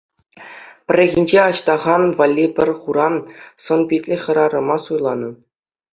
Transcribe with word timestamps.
Пӗррехинче 0.91 1.37
Аҫтаха 1.47 1.95
валли 2.21 2.45
пӗр 2.57 2.69
хура 2.85 3.07
сӑн-питлӗ 3.67 4.17
хӗрарӑма 4.23 4.77
суйланӑ. 4.87 5.29